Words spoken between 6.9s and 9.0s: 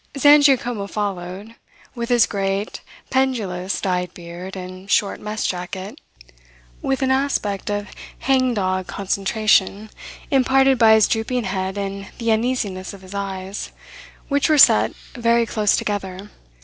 an aspect of hang dog